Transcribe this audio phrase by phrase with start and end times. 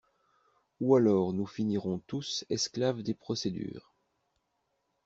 [0.79, 3.93] Ou alors nous finirons tous esclaves des procédures.